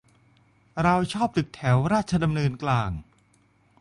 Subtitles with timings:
[0.83, 2.91] เราชอบตึกแถวราชดำเนินกลาง